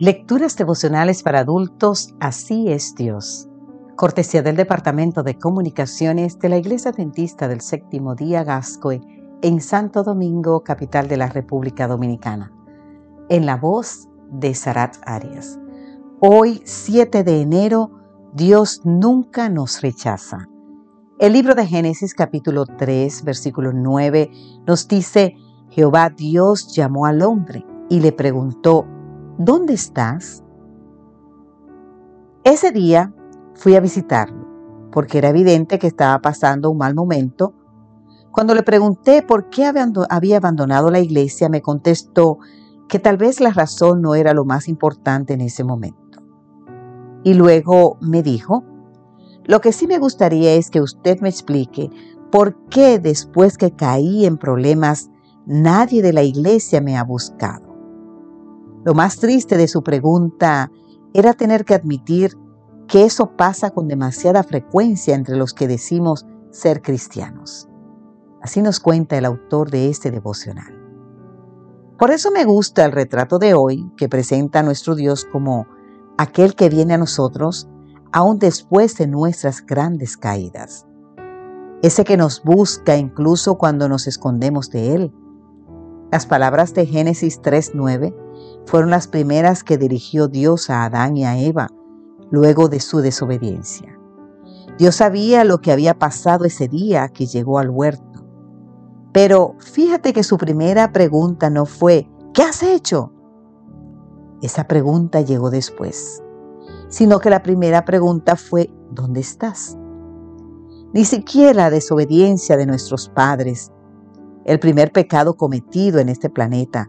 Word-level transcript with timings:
Lecturas 0.00 0.56
devocionales 0.56 1.22
para 1.22 1.40
adultos, 1.40 2.14
así 2.20 2.72
es 2.72 2.94
Dios. 2.94 3.50
Cortesía 3.96 4.40
del 4.40 4.56
Departamento 4.56 5.22
de 5.22 5.36
Comunicaciones 5.36 6.38
de 6.38 6.48
la 6.48 6.56
Iglesia 6.56 6.92
Dentista 6.92 7.48
del 7.48 7.60
Séptimo 7.60 8.14
Día 8.14 8.42
Gascoe 8.42 9.02
en 9.42 9.60
Santo 9.60 10.02
Domingo, 10.02 10.64
capital 10.64 11.06
de 11.06 11.18
la 11.18 11.28
República 11.28 11.86
Dominicana. 11.86 12.50
En 13.28 13.44
la 13.44 13.58
voz 13.58 14.08
de 14.30 14.54
Sarat 14.54 14.96
Arias. 15.04 15.58
Hoy, 16.18 16.62
7 16.64 17.22
de 17.22 17.42
enero, 17.42 17.90
Dios 18.32 18.80
nunca 18.84 19.50
nos 19.50 19.82
rechaza. 19.82 20.48
El 21.18 21.34
libro 21.34 21.54
de 21.54 21.66
Génesis 21.66 22.14
capítulo 22.14 22.64
3, 22.64 23.22
versículo 23.22 23.74
9 23.74 24.30
nos 24.66 24.88
dice, 24.88 25.36
Jehová 25.68 26.08
Dios 26.08 26.74
llamó 26.74 27.04
al 27.04 27.20
hombre 27.20 27.66
y 27.90 28.00
le 28.00 28.12
preguntó, 28.12 28.86
¿dónde 29.40 29.72
estás? 29.72 30.44
Ese 32.44 32.72
día 32.72 33.14
fui 33.54 33.74
a 33.74 33.80
visitarlo, 33.80 34.46
porque 34.92 35.16
era 35.16 35.30
evidente 35.30 35.78
que 35.78 35.86
estaba 35.86 36.20
pasando 36.20 36.70
un 36.70 36.76
mal 36.76 36.94
momento. 36.94 37.54
Cuando 38.32 38.54
le 38.54 38.62
pregunté 38.62 39.22
por 39.22 39.48
qué 39.48 39.64
había 39.64 40.36
abandonado 40.36 40.90
la 40.90 41.00
iglesia, 41.00 41.48
me 41.48 41.62
contestó 41.62 42.36
que 42.86 42.98
tal 42.98 43.16
vez 43.16 43.40
la 43.40 43.50
razón 43.50 44.02
no 44.02 44.14
era 44.14 44.34
lo 44.34 44.44
más 44.44 44.68
importante 44.68 45.32
en 45.32 45.40
ese 45.40 45.64
momento. 45.64 46.22
Y 47.24 47.32
luego 47.32 47.96
me 48.02 48.22
dijo, 48.22 48.64
lo 49.44 49.62
que 49.62 49.72
sí 49.72 49.86
me 49.86 49.98
gustaría 49.98 50.52
es 50.52 50.68
que 50.68 50.82
usted 50.82 51.18
me 51.20 51.30
explique 51.30 51.88
por 52.30 52.66
qué 52.68 52.98
después 52.98 53.56
que 53.56 53.70
caí 53.70 54.26
en 54.26 54.36
problemas, 54.36 55.08
nadie 55.46 56.02
de 56.02 56.12
la 56.12 56.24
iglesia 56.24 56.82
me 56.82 56.98
ha 56.98 57.04
buscado. 57.04 57.69
Lo 58.84 58.94
más 58.94 59.18
triste 59.18 59.56
de 59.56 59.68
su 59.68 59.82
pregunta 59.82 60.70
era 61.12 61.34
tener 61.34 61.64
que 61.64 61.74
admitir 61.74 62.36
que 62.88 63.04
eso 63.04 63.36
pasa 63.36 63.70
con 63.70 63.88
demasiada 63.88 64.42
frecuencia 64.42 65.14
entre 65.14 65.36
los 65.36 65.52
que 65.54 65.68
decimos 65.68 66.26
ser 66.50 66.82
cristianos. 66.82 67.68
Así 68.42 68.62
nos 68.62 68.80
cuenta 68.80 69.18
el 69.18 69.26
autor 69.26 69.70
de 69.70 69.88
este 69.90 70.10
devocional. 70.10 70.74
Por 71.98 72.10
eso 72.10 72.30
me 72.30 72.44
gusta 72.44 72.84
el 72.86 72.92
retrato 72.92 73.38
de 73.38 73.52
hoy 73.52 73.92
que 73.96 74.08
presenta 74.08 74.60
a 74.60 74.62
nuestro 74.62 74.94
Dios 74.94 75.26
como 75.30 75.66
aquel 76.16 76.54
que 76.54 76.70
viene 76.70 76.94
a 76.94 76.98
nosotros 76.98 77.68
aún 78.12 78.38
después 78.38 78.96
de 78.96 79.06
nuestras 79.06 79.64
grandes 79.64 80.16
caídas. 80.16 80.86
Ese 81.82 82.04
que 82.04 82.16
nos 82.16 82.42
busca 82.42 82.96
incluso 82.96 83.56
cuando 83.56 83.88
nos 83.88 84.06
escondemos 84.06 84.70
de 84.70 84.94
Él. 84.94 85.14
Las 86.10 86.26
palabras 86.26 86.74
de 86.74 86.86
Génesis 86.86 87.40
3.9 87.40 88.14
fueron 88.70 88.90
las 88.90 89.08
primeras 89.08 89.64
que 89.64 89.78
dirigió 89.78 90.28
Dios 90.28 90.70
a 90.70 90.84
Adán 90.84 91.16
y 91.16 91.24
a 91.24 91.36
Eva 91.36 91.66
luego 92.30 92.68
de 92.68 92.78
su 92.78 93.00
desobediencia. 93.00 93.98
Dios 94.78 94.94
sabía 94.94 95.42
lo 95.42 95.60
que 95.60 95.72
había 95.72 95.98
pasado 95.98 96.44
ese 96.44 96.68
día 96.68 97.08
que 97.08 97.26
llegó 97.26 97.58
al 97.58 97.68
huerto. 97.68 98.24
Pero 99.12 99.56
fíjate 99.58 100.12
que 100.12 100.22
su 100.22 100.38
primera 100.38 100.92
pregunta 100.92 101.50
no 101.50 101.66
fue, 101.66 102.08
¿qué 102.32 102.44
has 102.44 102.62
hecho? 102.62 103.12
Esa 104.40 104.68
pregunta 104.68 105.20
llegó 105.20 105.50
después, 105.50 106.22
sino 106.88 107.18
que 107.18 107.28
la 107.28 107.42
primera 107.42 107.84
pregunta 107.84 108.36
fue, 108.36 108.72
¿dónde 108.92 109.18
estás? 109.18 109.76
Ni 110.92 111.04
siquiera 111.04 111.54
la 111.54 111.70
desobediencia 111.70 112.56
de 112.56 112.66
nuestros 112.66 113.08
padres, 113.08 113.72
el 114.44 114.60
primer 114.60 114.92
pecado 114.92 115.34
cometido 115.36 115.98
en 115.98 116.08
este 116.08 116.30
planeta, 116.30 116.88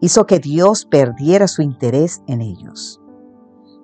hizo 0.00 0.26
que 0.26 0.38
Dios 0.38 0.86
perdiera 0.86 1.46
su 1.46 1.62
interés 1.62 2.22
en 2.26 2.40
ellos. 2.40 3.00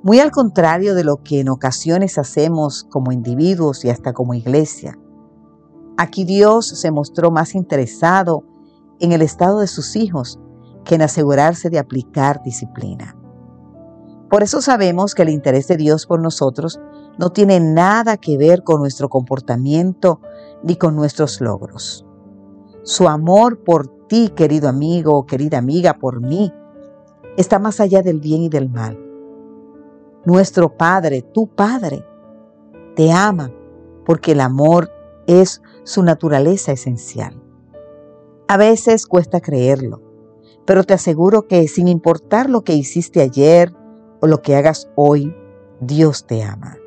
Muy 0.03 0.20
al 0.20 0.31
contrario 0.31 0.95
de 0.95 1.05
lo 1.05 1.22
que 1.22 1.41
en 1.41 1.48
ocasiones 1.48 2.19
hacemos 2.19 2.84
como 2.91 3.12
individuos 3.12 3.84
y 3.84 3.91
hasta 3.91 4.12
como 4.12 4.34
iglesia. 4.34 4.99
Aquí 5.97 6.25
Dios 6.25 6.69
se 6.69 6.91
mostró 6.91 7.31
más 7.31 7.54
interesado 7.54 8.44
en 9.00 9.12
el 9.12 9.22
estado 9.22 9.60
de 9.60 9.66
sus 9.66 9.97
hijos 9.97 10.38
que 10.84 10.94
en 10.94 11.03
asegurarse 11.03 11.71
de 11.71 11.78
aplicar 11.78 12.43
disciplina. 12.43 13.16
Por 14.31 14.43
eso 14.43 14.60
sabemos 14.60 15.15
que 15.15 15.22
el 15.22 15.28
interés 15.28 15.69
de 15.69 15.77
Dios 15.77 16.06
por 16.06 16.21
nosotros 16.21 16.81
no 17.19 17.31
tiene 17.31 17.60
nada 17.60 18.16
que 18.16 18.37
ver 18.37 18.62
con 18.62 18.81
nuestro 18.81 19.09
comportamiento 19.09 20.21
ni 20.62 20.77
con 20.77 20.97
nuestros 20.97 21.41
logros. 21.41 22.04
Su 22.83 23.09
amor 23.09 23.65
por 23.65 23.96
ti, 24.09 24.31
querido 24.31 24.69
amigo 24.69 25.15
o 25.15 25.27
querida 25.27 25.59
amiga, 25.59 25.99
por 25.99 26.21
mí, 26.21 26.53
está 27.37 27.59
más 27.59 27.81
allá 27.81 28.03
del 28.03 28.21
bien 28.21 28.43
y 28.43 28.49
del 28.49 28.71
mal. 28.71 28.99
Nuestro 30.25 30.77
Padre, 30.77 31.22
tu 31.22 31.47
Padre, 31.47 32.05
te 32.95 33.12
ama 33.12 33.53
porque 34.05 34.33
el 34.33 34.41
amor 34.41 34.91
es 35.27 35.62
su 35.84 36.03
naturaleza 36.03 36.72
esencial. 36.72 37.43
A 38.49 38.56
veces 38.56 39.06
cuesta 39.06 39.41
creerlo, 39.41 40.03
pero 40.65 40.84
te 40.84 40.95
aseguro 40.95 41.47
que 41.47 41.66
sin 41.69 41.89
importar 41.89 42.49
lo 42.49 42.62
que 42.62 42.75
hiciste 42.75 43.21
ayer 43.21 43.72
o 44.21 44.27
lo 44.27 44.43
que 44.43 44.56
hagas 44.56 44.89
hoy, 44.95 45.34
Dios 45.81 46.27
te 46.27 46.43
ama. 46.43 46.78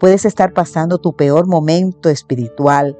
Puedes 0.00 0.24
estar 0.24 0.52
pasando 0.52 0.98
tu 0.98 1.14
peor 1.14 1.46
momento 1.46 2.08
espiritual 2.08 2.98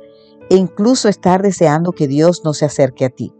e 0.55 0.57
incluso 0.57 1.09
estar 1.09 1.43
deseando 1.43 1.91
que 1.91 2.07
Dios 2.07 2.43
no 2.45 2.55
se 2.55 2.65
acerque 2.65 3.05
a 3.05 3.11
ti, 3.11 3.35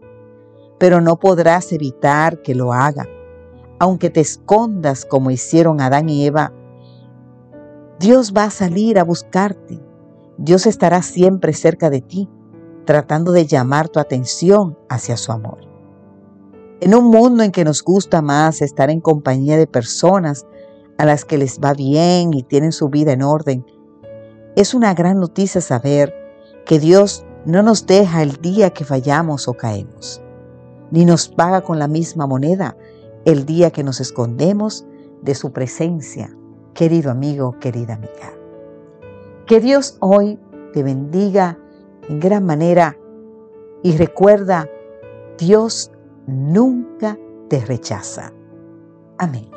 pero 0.77 0.99
no 0.99 1.17
podrás 1.17 1.71
evitar 1.71 2.41
que 2.41 2.53
lo 2.53 2.73
haga. 2.73 3.07
Aunque 3.79 4.09
te 4.09 4.19
escondas 4.19 5.05
como 5.05 5.31
hicieron 5.31 5.79
Adán 5.79 6.09
y 6.09 6.25
Eva, 6.25 6.51
Dios 8.01 8.33
va 8.35 8.43
a 8.43 8.49
salir 8.49 8.99
a 8.99 9.05
buscarte. 9.05 9.81
Dios 10.37 10.65
estará 10.65 11.01
siempre 11.01 11.53
cerca 11.53 11.89
de 11.89 12.01
ti, 12.01 12.29
tratando 12.83 13.31
de 13.31 13.45
llamar 13.45 13.87
tu 13.87 14.01
atención 14.01 14.77
hacia 14.89 15.15
su 15.15 15.31
amor. 15.31 15.59
En 16.81 16.93
un 16.95 17.05
mundo 17.05 17.43
en 17.43 17.53
que 17.53 17.63
nos 17.63 17.81
gusta 17.81 18.21
más 18.21 18.61
estar 18.61 18.89
en 18.89 18.99
compañía 18.99 19.55
de 19.55 19.67
personas 19.67 20.45
a 20.97 21.05
las 21.05 21.23
que 21.23 21.37
les 21.37 21.61
va 21.61 21.73
bien 21.73 22.33
y 22.33 22.43
tienen 22.43 22.73
su 22.73 22.89
vida 22.89 23.13
en 23.13 23.21
orden, 23.21 23.65
es 24.57 24.73
una 24.73 24.93
gran 24.93 25.21
noticia 25.21 25.61
saber 25.61 26.24
que 26.65 26.79
Dios 26.79 27.25
no 27.45 27.61
nos 27.61 27.85
deja 27.85 28.23
el 28.23 28.41
día 28.41 28.71
que 28.71 28.85
fallamos 28.85 29.47
o 29.47 29.53
caemos, 29.53 30.21
ni 30.91 31.05
nos 31.05 31.29
paga 31.29 31.61
con 31.61 31.79
la 31.79 31.87
misma 31.87 32.27
moneda 32.27 32.75
el 33.25 33.45
día 33.45 33.71
que 33.71 33.83
nos 33.83 34.01
escondemos 34.01 34.85
de 35.21 35.35
su 35.35 35.51
presencia, 35.51 36.35
querido 36.73 37.11
amigo, 37.11 37.57
querida 37.59 37.95
amiga. 37.95 38.33
Que 39.47 39.59
Dios 39.59 39.97
hoy 39.99 40.39
te 40.73 40.83
bendiga 40.83 41.57
en 42.07 42.19
gran 42.19 42.45
manera 42.45 42.97
y 43.83 43.95
recuerda, 43.97 44.67
Dios 45.37 45.91
nunca 46.27 47.17
te 47.49 47.63
rechaza. 47.63 48.31
Amén. 49.17 49.49